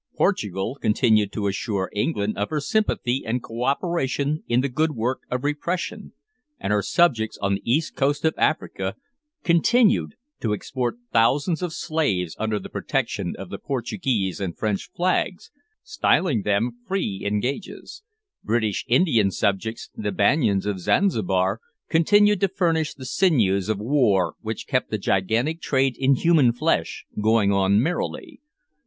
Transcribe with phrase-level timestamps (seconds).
[0.17, 5.19] Portugal continued to assure England of her sympathy and co operation in the good work
[5.29, 6.13] of repression,
[6.59, 8.95] and her subjects on the east coast of Africa
[9.43, 15.51] continued to export thousands of slaves under the protection of the Portuguese and French flags,
[15.83, 18.01] styling them free engages.
[18.43, 24.65] British Indian subjects the Banyans of Zanzibar, continued to furnish the sinews of war which
[24.67, 28.39] kept the gigantic trade in human flesh going on merrily.